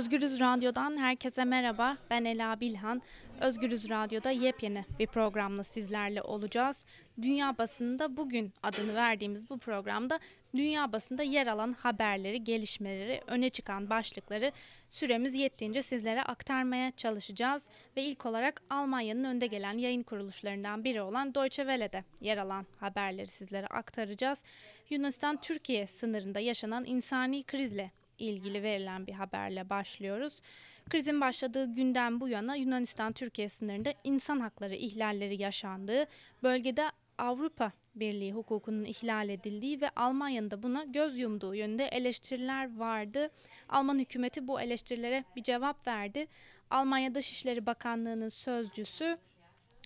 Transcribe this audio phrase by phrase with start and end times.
[0.00, 1.96] Özgürüz Radyo'dan herkese merhaba.
[2.10, 3.02] Ben Ela Bilhan.
[3.40, 6.84] Özgürüz Radyo'da yepyeni bir programla sizlerle olacağız.
[7.22, 10.20] Dünya basında bugün adını verdiğimiz bu programda
[10.54, 14.52] dünya basında yer alan haberleri, gelişmeleri, öne çıkan başlıkları
[14.88, 17.62] süremiz yettiğince sizlere aktarmaya çalışacağız.
[17.96, 23.28] Ve ilk olarak Almanya'nın önde gelen yayın kuruluşlarından biri olan Deutsche Welle'de yer alan haberleri
[23.28, 24.38] sizlere aktaracağız.
[24.90, 27.90] Yunanistan-Türkiye sınırında yaşanan insani krizle
[28.20, 30.40] ilgili verilen bir haberle başlıyoruz.
[30.90, 36.06] Krizin başladığı günden bu yana Yunanistan-Türkiye sınırında insan hakları ihlalleri yaşandığı,
[36.42, 43.30] bölgede Avrupa Birliği hukukunun ihlal edildiği ve Almanya'nın da buna göz yumduğu yönde eleştiriler vardı.
[43.68, 46.26] Alman hükümeti bu eleştirilere bir cevap verdi.
[46.70, 49.18] Almanya Dışişleri Bakanlığı'nın sözcüsü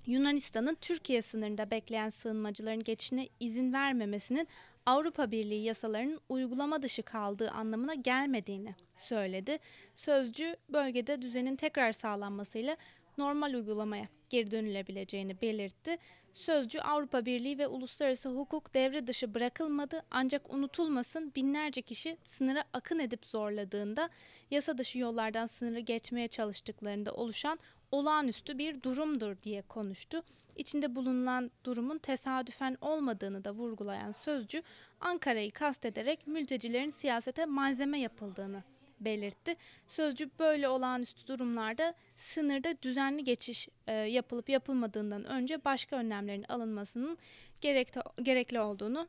[0.06, 4.48] Yunanistan'ın Türkiye sınırında bekleyen sığınmacıların geçişine izin vermemesinin
[4.87, 9.59] Avrupa Birliği yasalarının uygulama dışı kaldığı anlamına gelmediğini söyledi.
[9.95, 12.77] Sözcü bölgede düzenin tekrar sağlanmasıyla
[13.19, 15.97] normal uygulamaya geri dönülebileceğini belirtti.
[16.33, 22.98] Sözcü Avrupa Birliği ve uluslararası hukuk devre dışı bırakılmadı ancak unutulmasın binlerce kişi sınıra akın
[22.98, 24.11] edip zorladığında
[24.50, 27.59] yasa dışı yollardan sınırı geçmeye çalıştıklarında oluşan
[27.92, 30.22] olağanüstü bir durumdur diye konuştu.
[30.56, 34.62] İçinde bulunan durumun tesadüfen olmadığını da vurgulayan sözcü
[35.00, 38.62] Ankara'yı kastederek mültecilerin siyasete malzeme yapıldığını
[39.00, 39.56] belirtti.
[39.88, 47.19] Sözcü böyle olağanüstü durumlarda sınırda düzenli geçiş e, yapılıp yapılmadığından önce başka önlemlerin alınmasının
[47.60, 49.08] gerekli, gerekli olduğunu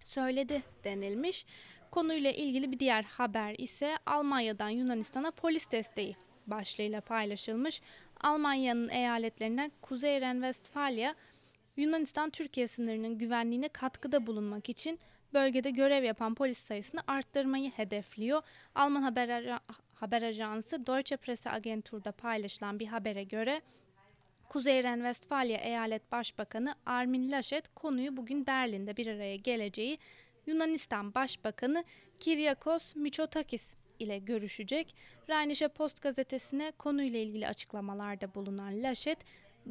[0.00, 1.46] söyledi denilmiş.
[1.90, 6.16] Konuyla ilgili bir diğer haber ise Almanya'dan Yunanistan'a polis desteği
[6.46, 7.80] başlığıyla paylaşılmış.
[8.20, 11.14] Almanya'nın eyaletlerinden Kuzey Ren-Vestfalya
[11.76, 14.98] Yunanistan-Türkiye sınırının güvenliğine katkıda bulunmak için
[15.34, 18.42] bölgede görev yapan polis sayısını arttırmayı hedefliyor.
[18.74, 19.60] Alman haber,
[19.94, 23.62] haber ajansı Deutsche Presse Agentur'da paylaşılan bir habere göre
[24.48, 29.98] Kuzey Ren-Vestfalya Eyalet Başbakanı Armin Laschet konuyu bugün Berlin'de bir araya geleceği
[30.46, 31.84] Yunanistan Başbakanı
[32.20, 34.94] Kyriakos Mitsotakis ile görüşecek.
[35.28, 39.18] Rheinische Post gazetesine konuyla ilgili açıklamalarda bulunan Laschet,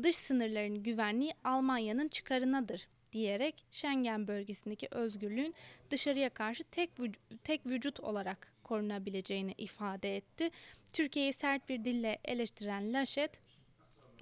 [0.03, 5.56] dış sınırların güvenliği Almanya'nın çıkarınadır diyerek Schengen bölgesindeki özgürlüğün
[5.91, 10.50] dışarıya karşı tek vücut, tek vücut olarak korunabileceğini ifade etti.
[10.94, 13.31] Türkiye'yi sert bir dille eleştiren Laschet,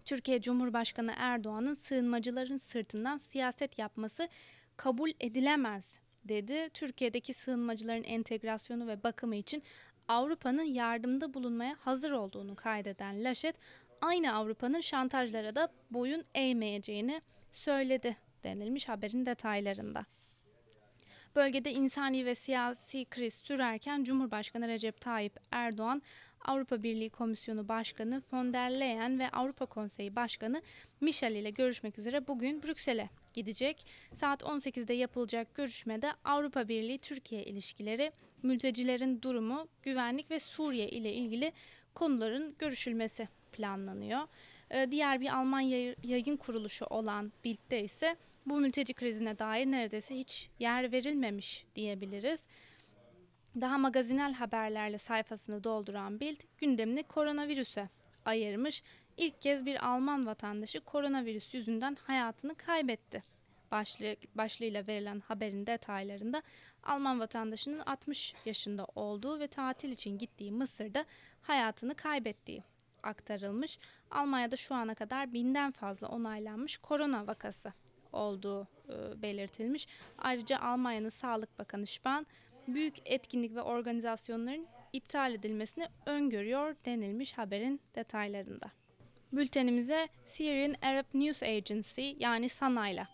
[0.06, 4.28] Türkiye Cumhurbaşkanı Erdoğan'ın sığınmacıların sırtından siyaset yapması
[4.78, 6.70] kabul edilemez dedi.
[6.74, 9.64] Türkiye'deki sığınmacıların entegrasyonu ve bakımı için
[10.08, 13.56] Avrupa'nın yardımda bulunmaya hazır olduğunu kaydeden Laşet,
[14.02, 17.22] aynı Avrupa'nın şantajlara da boyun eğmeyeceğini
[17.52, 20.06] söyledi denilmiş haberin detaylarında.
[21.36, 26.02] Bölgede insani ve siyasi kriz sürerken Cumhurbaşkanı Recep Tayyip Erdoğan,
[26.46, 30.62] Avrupa Birliği Komisyonu Başkanı von der Leyen ve Avrupa Konseyi Başkanı
[31.02, 33.85] Michel ile görüşmek üzere bugün Brüksel'e gidecek.
[34.16, 38.11] Saat 18'de yapılacak görüşmede Avrupa Birliği Türkiye ilişkileri,
[38.44, 41.53] mültecilerin durumu, güvenlik ve Suriye ile ilgili
[41.93, 44.22] konuların görüşülmesi planlanıyor.
[44.72, 45.59] Ee, diğer bir Alman
[46.03, 52.39] yayın kuruluşu olan Bild'de ise bu mülteci krizine dair neredeyse hiç yer verilmemiş diyebiliriz.
[53.61, 57.89] Daha magazinel haberlerle sayfasını dolduran Bild gündemini koronavirüse
[58.25, 58.83] ayırmış.
[59.18, 63.24] İlk kez bir Alman vatandaşı koronavirüs yüzünden hayatını kaybetti.
[63.72, 66.41] Başlığı, başlığıyla verilen haberin detaylarında
[66.84, 71.06] Alman vatandaşının 60 yaşında olduğu ve tatil için gittiği Mısır'da
[71.41, 72.63] hayatını kaybettiği
[73.03, 73.79] aktarılmış.
[74.12, 77.73] Almanya'da şu ana kadar binden fazla onaylanmış korona vakası
[78.13, 79.88] olduğu e, belirtilmiş.
[80.18, 82.25] Ayrıca Almanya'nın Sağlık Bakanı Spahn
[82.68, 88.82] büyük etkinlik ve organizasyonların iptal edilmesini öngörüyor denilmiş haberin detaylarında.
[89.33, 93.07] Bültenimize Syrian Arab News Agency yani SANA'yla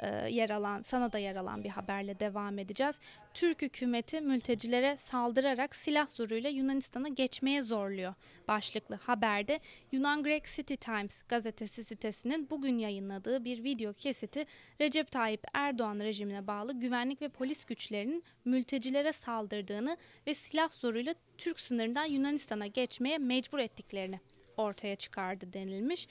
[0.00, 2.96] e, yer alan, Sana'da yer alan bir haberle devam edeceğiz.
[3.34, 8.14] Türk hükümeti mültecilere saldırarak silah zoruyla Yunanistan'a geçmeye zorluyor.
[8.48, 9.60] Başlıklı haberde
[9.92, 14.46] Yunan Greek City Times gazetesi sitesinin bugün yayınladığı bir video kesiti
[14.80, 19.96] Recep Tayyip Erdoğan rejimine bağlı güvenlik ve polis güçlerinin mültecilere saldırdığını
[20.26, 24.20] ve silah zoruyla Türk sınırından Yunanistan'a geçmeye mecbur ettiklerini
[24.60, 26.08] ortaya çıkardı denilmiş.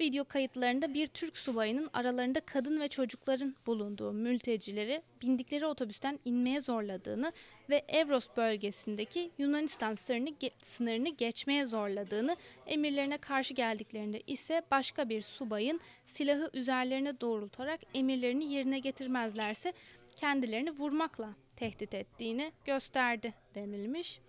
[0.00, 7.32] Video kayıtlarında bir Türk subayının aralarında kadın ve çocukların bulunduğu mültecileri bindikleri otobüsten inmeye zorladığını
[7.70, 10.30] ve Evros bölgesindeki Yunanistan sınırını,
[10.76, 12.36] sınırını geçmeye zorladığını,
[12.66, 19.72] emirlerine karşı geldiklerinde ise başka bir subayın silahı üzerlerine doğrultarak emirlerini yerine getirmezlerse
[20.16, 24.20] kendilerini vurmakla tehdit ettiğini gösterdi denilmiş.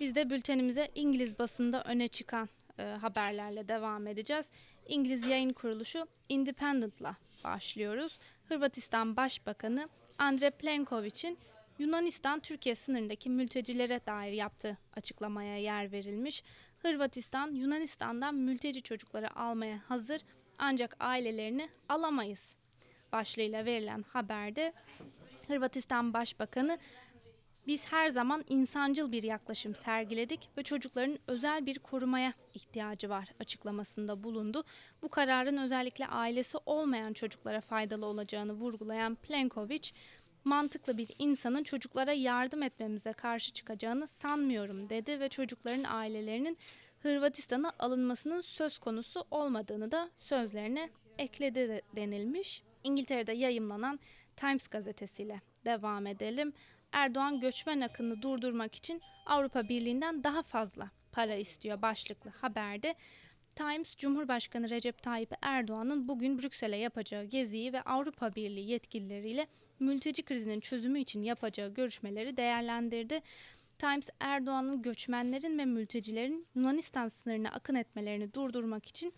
[0.00, 2.48] Biz de bültenimize İngiliz basında öne çıkan
[2.80, 4.46] e, haberlerle devam edeceğiz.
[4.88, 8.18] İngiliz yayın kuruluşu Independent'la başlıyoruz.
[8.48, 9.88] Hırvatistan Başbakanı
[10.18, 11.38] Andre Plenković'in
[11.78, 16.44] Yunanistan-Türkiye sınırındaki mültecilere dair yaptığı açıklamaya yer verilmiş.
[16.78, 20.20] Hırvatistan, Yunanistan'dan mülteci çocukları almaya hazır
[20.58, 22.54] ancak ailelerini alamayız
[23.12, 24.72] başlığıyla verilen haberde
[25.48, 26.78] Hırvatistan Başbakanı
[27.70, 34.24] biz her zaman insancıl bir yaklaşım sergiledik ve çocukların özel bir korumaya ihtiyacı var açıklamasında
[34.24, 34.64] bulundu.
[35.02, 39.92] Bu kararın özellikle ailesi olmayan çocuklara faydalı olacağını vurgulayan Plenković,
[40.44, 46.58] mantıklı bir insanın çocuklara yardım etmemize karşı çıkacağını sanmıyorum dedi ve çocukların ailelerinin
[47.02, 52.62] Hırvatistan'a alınmasının söz konusu olmadığını da sözlerine ekledi de denilmiş.
[52.84, 54.00] İngiltere'de yayımlanan
[54.36, 56.52] Times gazetesiyle devam edelim.
[56.92, 62.94] Erdoğan göçmen akını durdurmak için Avrupa Birliği'nden daha fazla para istiyor başlıklı haberde.
[63.56, 69.46] Times, Cumhurbaşkanı Recep Tayyip Erdoğan'ın bugün Brüksel'e yapacağı geziyi ve Avrupa Birliği yetkilileriyle
[69.80, 73.20] mülteci krizinin çözümü için yapacağı görüşmeleri değerlendirdi.
[73.78, 79.14] Times, Erdoğan'ın göçmenlerin ve mültecilerin Yunanistan sınırına akın etmelerini durdurmak için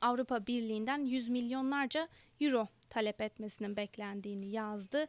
[0.00, 2.08] Avrupa Birliği'nden yüz milyonlarca
[2.40, 5.06] euro talep etmesinin beklendiğini yazdı.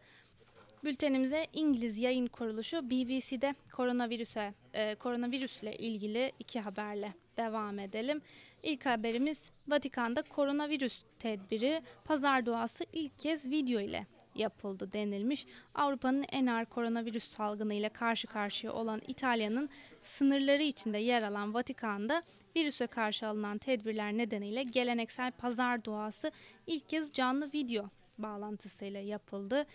[0.84, 8.22] Bültenimize İngiliz yayın kuruluşu BBC'de koronavirüse e, koronavirüsle ilgili iki haberle devam edelim.
[8.64, 9.38] İlk haberimiz
[9.68, 15.46] Vatikan'da koronavirüs tedbiri pazar duası ilk kez video ile yapıldı denilmiş.
[15.76, 19.70] Avrupa'nın en ağır koronavirüs salgını ile karşı karşıya olan İtalya'nın
[20.02, 22.24] sınırları içinde yer alan Vatikan'da
[22.56, 26.32] virüse karşı alınan tedbirler nedeniyle geleneksel pazar duası
[26.68, 29.66] ilk kez canlı video bağlantısıyla yapıldı.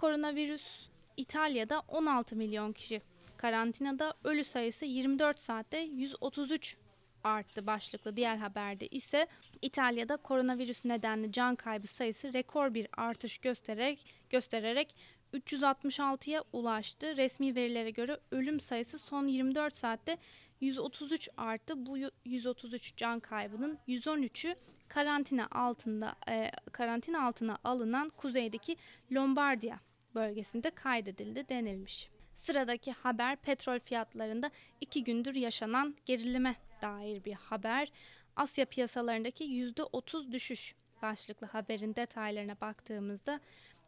[0.00, 3.02] Koronavirüs İtalya'da 16 milyon kişi
[3.36, 6.76] karantinada ölü sayısı 24 saatte 133
[7.24, 9.26] arttı başlıklı diğer haberde ise
[9.62, 14.96] İtalya'da koronavirüs nedenli can kaybı sayısı rekor bir artış göstererek göstererek
[15.34, 17.16] 366'ya ulaştı.
[17.16, 20.18] Resmi verilere göre ölüm sayısı son 24 saatte
[20.60, 21.86] 133 arttı.
[21.86, 24.54] Bu 133 can kaybının 113'ü
[24.88, 28.76] karantina altında e, karantina altına alınan kuzeydeki
[29.12, 29.80] Lombardiya
[30.14, 32.10] bölgesinde kaydedildi denilmiş.
[32.36, 37.92] Sıradaki haber petrol fiyatlarında iki gündür yaşanan gerilime dair bir haber.
[38.36, 43.40] Asya piyasalarındaki %30 düşüş başlıklı haberin detaylarına baktığımızda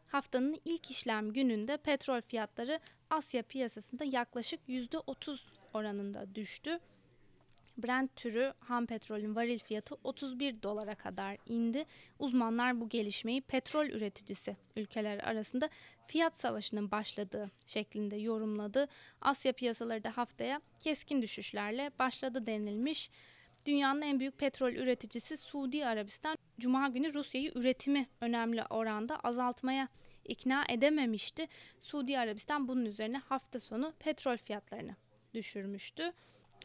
[0.07, 2.79] haftanın ilk işlem gününde petrol fiyatları
[3.09, 5.39] Asya piyasasında yaklaşık %30
[5.73, 6.79] oranında düştü.
[7.77, 11.85] Brent türü ham petrolün varil fiyatı 31 dolara kadar indi.
[12.19, 15.69] Uzmanlar bu gelişmeyi petrol üreticisi ülkeler arasında
[16.07, 18.87] fiyat savaşının başladığı şeklinde yorumladı.
[19.21, 23.09] Asya piyasaları da haftaya keskin düşüşlerle başladı denilmiş.
[23.65, 29.87] Dünyanın en büyük petrol üreticisi Suudi Arabistan Cuma günü Rusya'yı üretimi önemli oranda azaltmaya
[30.25, 31.47] ikna edememişti.
[31.79, 34.95] Suudi Arabistan bunun üzerine hafta sonu petrol fiyatlarını
[35.33, 36.13] düşürmüştü.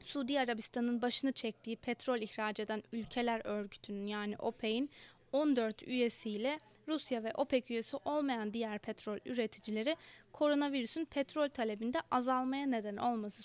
[0.05, 4.91] Suudi Arabistan'ın başını çektiği petrol ihraç eden ülkeler örgütünün yani OPEC'in
[5.33, 6.59] 14 üyesiyle
[6.89, 9.97] Rusya ve OPEC üyesi olmayan diğer petrol üreticileri
[10.33, 13.43] koronavirüsün petrol talebinde azalmaya neden olması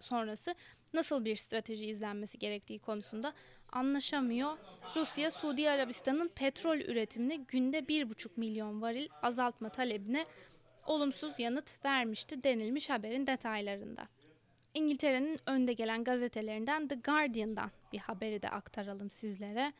[0.00, 0.54] sonrası
[0.94, 3.32] nasıl bir strateji izlenmesi gerektiği konusunda
[3.72, 4.58] anlaşamıyor.
[4.96, 10.26] Rusya, Suudi Arabistan'ın petrol üretimini günde 1,5 milyon varil azaltma talebine
[10.86, 14.08] olumsuz yanıt vermişti denilmiş haberin detaylarında.
[14.74, 19.72] İngiltere'nin önde gelen gazetelerinden The Guardian'dan bir haberi de aktaralım sizlere.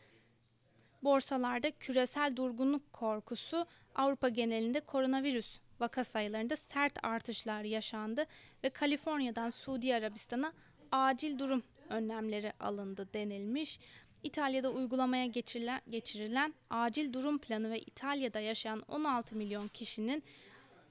[1.02, 8.24] Borsalarda küresel durgunluk korkusu Avrupa genelinde koronavirüs vaka sayılarında sert artışlar yaşandı
[8.64, 10.52] ve Kaliforniya'dan Suudi Arabistan'a
[10.92, 13.78] acil durum önlemleri alındı denilmiş.
[14.22, 20.22] İtalya'da uygulamaya geçirilen, geçirilen acil durum planı ve İtalya'da yaşayan 16 milyon kişinin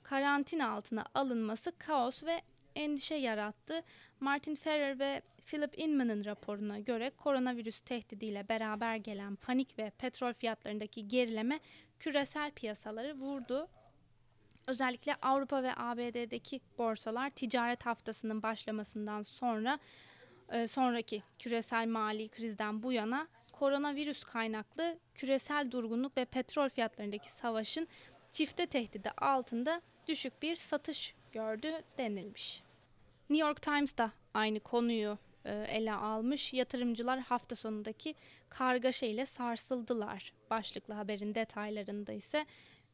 [0.04, 2.42] karantina altına alınması kaos ve
[2.76, 3.84] endişe yarattı.
[4.20, 11.08] Martin Ferrer ve Philip Inman'ın raporuna göre koronavirüs tehdidiyle beraber gelen panik ve petrol fiyatlarındaki
[11.08, 11.60] gerileme
[12.00, 13.68] küresel piyasaları vurdu.
[14.68, 19.80] Özellikle Avrupa ve ABD'deki borsalar ticaret haftasının başlamasından sonra
[20.50, 27.88] e, sonraki küresel mali krizden bu yana koronavirüs kaynaklı küresel durgunluk ve petrol fiyatlarındaki savaşın
[28.32, 32.64] çifte tehdidi altında düşük bir satış gördü denilmiş.
[33.30, 36.54] New York Times da aynı konuyu e, ele almış.
[36.54, 38.16] Yatırımcılar hafta sonundaki
[38.50, 40.34] kargaşa ile sarsıldılar.
[40.50, 42.46] Başlıklı haberin detaylarında ise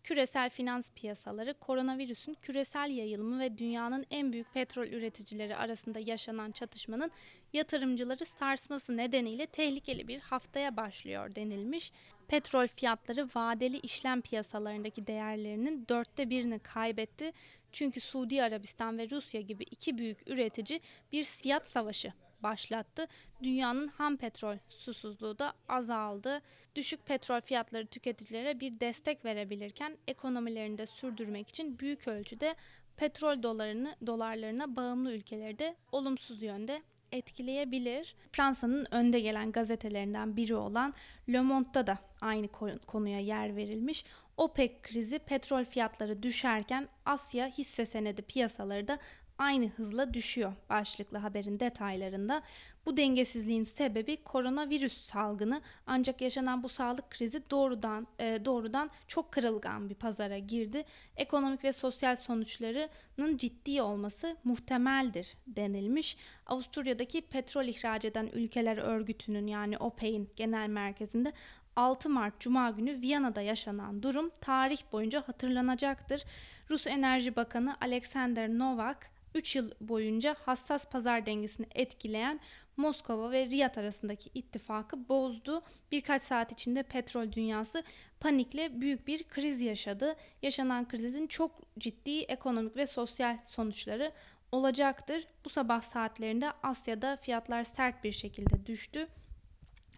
[0.03, 7.11] Küresel finans piyasaları koronavirüsün küresel yayılımı ve dünyanın en büyük petrol üreticileri arasında yaşanan çatışmanın
[7.53, 11.91] yatırımcıları sarsması nedeniyle tehlikeli bir haftaya başlıyor denilmiş.
[12.27, 17.31] Petrol fiyatları vadeli işlem piyasalarındaki değerlerinin dörtte birini kaybetti.
[17.71, 23.07] Çünkü Suudi Arabistan ve Rusya gibi iki büyük üretici bir fiyat savaşı başlattı.
[23.43, 26.41] Dünyanın ham petrol susuzluğu da azaldı.
[26.75, 32.55] Düşük petrol fiyatları tüketicilere bir destek verebilirken ekonomilerini de sürdürmek için büyük ölçüde
[32.97, 38.15] petrol dolarını dolarlarına bağımlı ülkeleri de olumsuz yönde etkileyebilir.
[38.31, 40.93] Fransa'nın önde gelen gazetelerinden biri olan
[41.29, 42.47] Le Monde'da da aynı
[42.87, 44.05] konuya yer verilmiş.
[44.39, 48.99] OPEC krizi petrol fiyatları düşerken Asya hisse senedi piyasaları da
[49.37, 52.41] aynı hızla düşüyor başlıklı haberin detaylarında.
[52.85, 59.89] Bu dengesizliğin sebebi koronavirüs salgını ancak yaşanan bu sağlık krizi doğrudan e, doğrudan çok kırılgan
[59.89, 60.83] bir pazara girdi.
[61.15, 66.17] Ekonomik ve sosyal sonuçlarının ciddi olması muhtemeldir denilmiş.
[66.45, 71.33] Avusturya'daki petrol ihraç eden ülkeler örgütünün yani OPEC'in genel merkezinde
[71.79, 76.23] 6 Mart Cuma günü Viyana'da yaşanan durum tarih boyunca hatırlanacaktır.
[76.69, 82.39] Rus Enerji Bakanı Alexander Novak 3 yıl boyunca hassas pazar dengesini etkileyen
[82.77, 85.61] Moskova ve Riyad arasındaki ittifakı bozdu.
[85.91, 87.83] Birkaç saat içinde petrol dünyası
[88.19, 90.15] panikle büyük bir kriz yaşadı.
[90.41, 94.11] Yaşanan krizin çok ciddi ekonomik ve sosyal sonuçları
[94.51, 95.27] olacaktır.
[95.45, 99.07] Bu sabah saatlerinde Asya'da fiyatlar sert bir şekilde düştü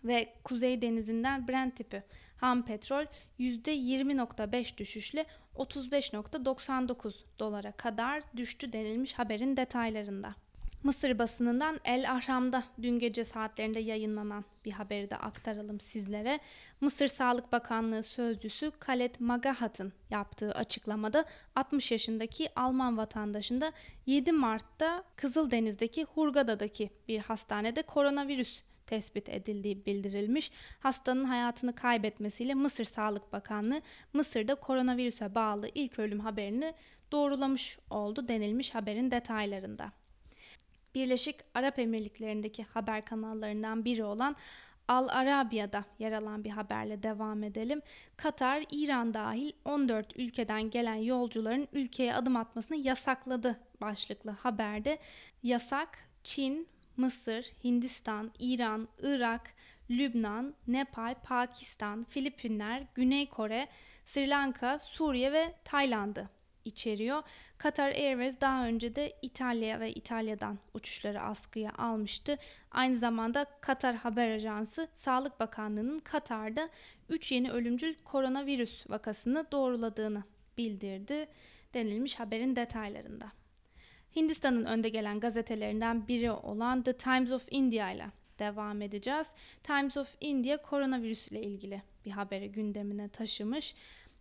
[0.03, 2.03] ve Kuzey Denizi'nden Brent tipi
[2.37, 3.05] ham petrol
[3.39, 10.35] %20.5 düşüşle 35.99 dolara kadar düştü denilmiş haberin detaylarında.
[10.83, 16.39] Mısır basınından El Ahram'da dün gece saatlerinde yayınlanan bir haberi de aktaralım sizlere.
[16.81, 23.71] Mısır Sağlık Bakanlığı sözcüsü Khaled Magahat'ın yaptığı açıklamada 60 yaşındaki Alman vatandaşında
[24.05, 28.61] 7 Mart'ta Kızıldeniz'deki Hurgada'daki bir hastanede koronavirüs
[28.91, 30.51] tespit edildiği bildirilmiş.
[30.79, 33.81] Hastanın hayatını kaybetmesiyle Mısır Sağlık Bakanlığı
[34.13, 36.73] Mısır'da koronavirüse bağlı ilk ölüm haberini
[37.11, 39.91] doğrulamış oldu denilmiş haberin detaylarında.
[40.95, 44.35] Birleşik Arap Emirlikleri'ndeki haber kanallarından biri olan
[44.87, 47.81] Al Arabiya'da yer alan bir haberle devam edelim.
[48.17, 54.97] Katar, İran dahil 14 ülkeden gelen yolcuların ülkeye adım atmasını yasakladı başlıklı haberde.
[55.43, 56.67] Yasak Çin,
[56.97, 59.53] Mısır, Hindistan, İran, Irak,
[59.89, 63.67] Lübnan, Nepal, Pakistan, Filipinler, Güney Kore,
[64.05, 66.29] Sri Lanka, Suriye ve Tayland'ı
[66.65, 67.23] içeriyor.
[67.57, 72.37] Qatar Airways daha önce de İtalya ve İtalya'dan uçuşları askıya almıştı.
[72.71, 76.69] Aynı zamanda Katar Haber Ajansı Sağlık Bakanlığı'nın Katar'da
[77.09, 80.23] 3 yeni ölümcül koronavirüs vakasını doğruladığını
[80.57, 81.27] bildirdi
[81.73, 83.31] denilmiş haberin detaylarında.
[84.15, 88.07] Hindistan'ın önde gelen gazetelerinden biri olan The Times of India ile
[88.39, 89.27] devam edeceğiz.
[89.63, 93.75] Times of India koronavirüs ile ilgili bir haberi gündemine taşımış.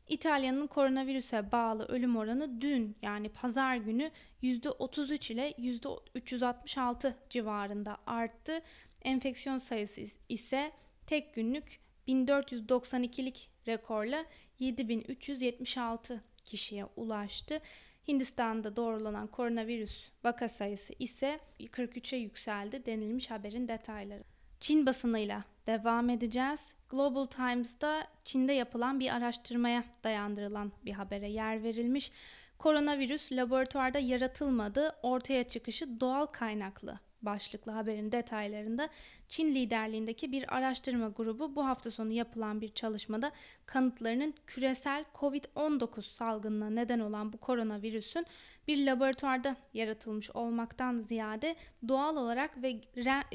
[0.09, 4.11] İtalya'nın koronavirüse bağlı ölüm oranı dün yani pazar günü
[4.43, 8.61] %33 ile %366 civarında arttı.
[9.03, 10.73] Enfeksiyon sayısı ise
[11.07, 14.25] tek günlük 1492'lik rekorla
[14.59, 17.61] 7376 kişiye ulaştı.
[18.09, 24.23] Hindistan'da doğrulanan koronavirüs vaka sayısı ise 43'e yükseldi denilmiş haberin detayları.
[24.61, 26.61] Çin basınıyla devam edeceğiz.
[26.91, 32.13] Global Times'da Çin'de yapılan bir araştırmaya dayandırılan bir habere yer verilmiş.
[32.59, 38.89] Koronavirüs laboratuvarda yaratılmadı, ortaya çıkışı doğal kaynaklı başlıklı haberin detaylarında
[39.29, 43.33] Çin liderliğindeki bir araştırma grubu bu hafta sonu yapılan bir çalışmada
[43.67, 48.27] kanıtlarının küresel COVID-19 salgınına neden olan bu koronavirüsün
[48.69, 51.57] bir laboratuvarda yaratılmış olmaktan ziyade
[51.89, 52.71] doğal olarak ve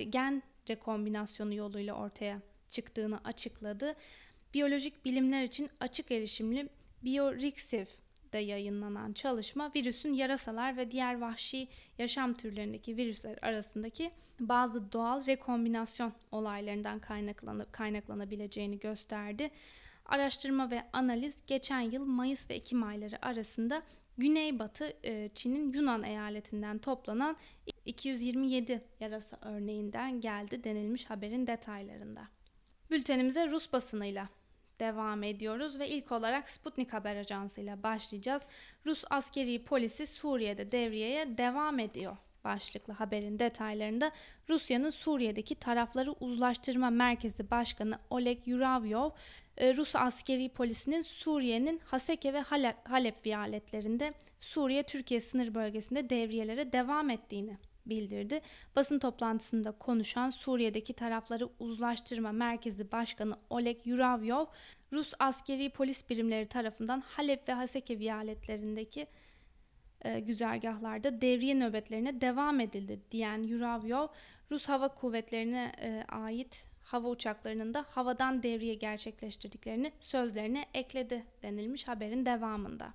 [0.04, 3.96] gen rekombinasyonu yoluyla ortaya çıktığını açıkladı.
[4.54, 6.70] Biyolojik bilimler için açık erişimli
[7.04, 7.86] BioRxiv
[8.36, 16.14] de yayınlanan çalışma virüsün yarasalar ve diğer vahşi yaşam türlerindeki virüsler arasındaki bazı doğal rekombinasyon
[16.32, 19.52] olaylarından kaynaklanıp kaynaklanabileceğini gösterdi.
[20.06, 23.82] Araştırma ve analiz geçen yıl Mayıs ve Ekim ayları arasında
[24.18, 27.38] Güneybatı e, Çin'in Yunan eyaletinden toplanan
[27.86, 32.28] 227 yarasa örneğinden geldi denilmiş haberin detaylarında.
[32.92, 34.30] Bültenimize Rus basınıyla
[34.80, 38.42] devam ediyoruz ve ilk olarak Sputnik Haber Ajansı ile başlayacağız.
[38.86, 44.12] Rus askeri polisi Suriye'de devriyeye devam ediyor başlıklı haberin detaylarında
[44.50, 49.10] Rusya'nın Suriye'deki tarafları uzlaştırma merkezi başkanı Oleg Yuravyov
[49.58, 57.10] e, Rus askeri polisinin Suriye'nin Haseke ve Halep, Halep viyaletlerinde Suriye-Türkiye sınır bölgesinde devriyelere devam
[57.10, 58.40] ettiğini bildirdi.
[58.76, 64.46] Basın toplantısında konuşan Suriye'deki tarafları uzlaştırma merkezi başkanı Oleg Yuravyov,
[64.94, 69.08] Rus askeri polis birimleri tarafından Halep ve Haseke viyaletlerindeki
[70.02, 74.08] e, güzergahlarda devriye nöbetlerine devam edildi diyen Yuravyov,
[74.52, 82.26] Rus Hava Kuvvetleri'ne e, ait hava uçaklarının da havadan devriye gerçekleştirdiklerini sözlerine ekledi denilmiş haberin
[82.26, 82.94] devamında.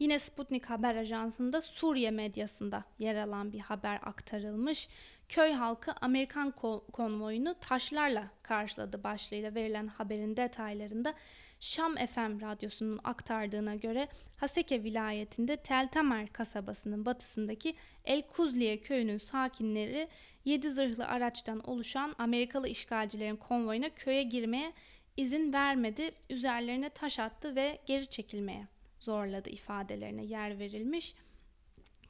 [0.00, 4.88] Yine Sputnik Haber Ajansı'nda Suriye medyasında yer alan bir haber aktarılmış.
[5.28, 6.50] Köy halkı Amerikan
[6.92, 11.14] konvoyunu taşlarla karşıladı başlığıyla verilen haberin detaylarında
[11.60, 20.08] Şam FM radyosunun aktardığına göre Haseke vilayetinde Tel Tamer kasabasının batısındaki El Kuzliye köyünün sakinleri
[20.44, 24.72] 7 zırhlı araçtan oluşan Amerikalı işgalcilerin konvoyuna köye girmeye
[25.16, 31.14] izin vermedi, üzerlerine taş attı ve geri çekilmeye zorladı ifadelerine yer verilmiş.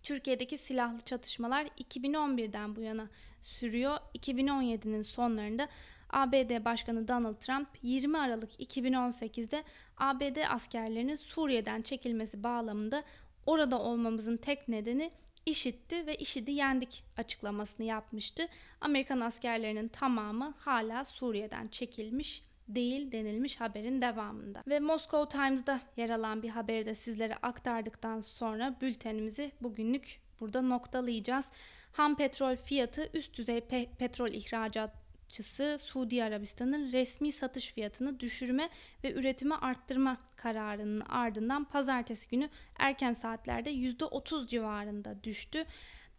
[0.03, 3.09] Türkiye'deki silahlı çatışmalar 2011'den bu yana
[3.43, 3.99] sürüyor.
[4.15, 5.69] 2017'nin sonlarında
[6.11, 9.65] ABD Başkanı Donald Trump 20 Aralık 2018'de
[9.97, 13.05] ABD askerlerinin Suriye'den çekilmesi bağlamında
[13.47, 15.11] orada olmamızın tek nedeni
[15.47, 18.49] işitti ve işidi yendik açıklamasını yapmıştı.
[18.81, 22.43] Amerikan askerlerinin tamamı hala Suriye'den çekilmiş
[22.75, 24.63] değil denilmiş haberin devamında.
[24.69, 31.47] Ve Moscow Times'da yer alan bir haberi de sizlere aktardıktan sonra bültenimizi bugünlük burada noktalayacağız.
[31.93, 38.69] Ham petrol fiyatı üst düzey pe- petrol ihracatçısı Suudi Arabistan'ın resmi satış fiyatını düşürme
[39.05, 42.49] ve üretimi arttırma kararının ardından pazartesi günü
[42.79, 45.65] erken saatlerde %30 civarında düştü.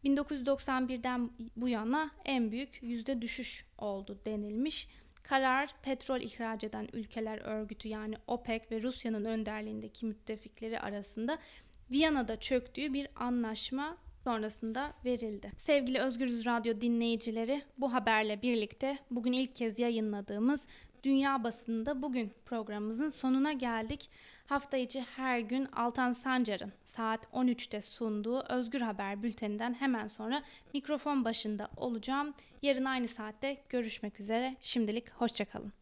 [0.05, 4.87] 1991'den bu yana en büyük yüzde düşüş oldu denilmiş.
[5.23, 11.37] Karar petrol ihraç eden ülkeler örgütü yani OPEC ve Rusya'nın önderliğindeki müttefikleri arasında
[11.91, 15.51] Viyana'da çöktüğü bir anlaşma sonrasında verildi.
[15.57, 20.61] Sevgili Özgürüz Radyo dinleyicileri bu haberle birlikte bugün ilk kez yayınladığımız
[21.03, 24.09] Dünya Basınında Bugün programımızın sonuna geldik.
[24.51, 31.25] Hafta içi her gün Altan Sancar'ın saat 13'te sunduğu Özgür Haber bülteninden hemen sonra mikrofon
[31.25, 32.33] başında olacağım.
[32.61, 34.55] Yarın aynı saatte görüşmek üzere.
[34.61, 35.73] Şimdilik hoşçakalın.